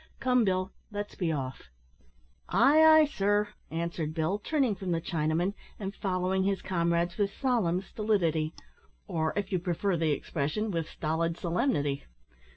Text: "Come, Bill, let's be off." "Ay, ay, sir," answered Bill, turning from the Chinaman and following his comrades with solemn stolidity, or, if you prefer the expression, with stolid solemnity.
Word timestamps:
"Come, 0.19 0.43
Bill, 0.43 0.71
let's 0.91 1.13
be 1.13 1.31
off." 1.31 1.69
"Ay, 2.49 2.83
ay, 2.83 3.05
sir," 3.05 3.49
answered 3.69 4.15
Bill, 4.15 4.39
turning 4.39 4.73
from 4.73 4.91
the 4.91 4.99
Chinaman 4.99 5.53
and 5.77 5.93
following 5.95 6.41
his 6.43 6.63
comrades 6.63 7.19
with 7.19 7.29
solemn 7.39 7.83
stolidity, 7.83 8.51
or, 9.07 9.31
if 9.35 9.51
you 9.51 9.59
prefer 9.59 9.95
the 9.97 10.09
expression, 10.11 10.71
with 10.71 10.89
stolid 10.89 11.37
solemnity. 11.37 12.05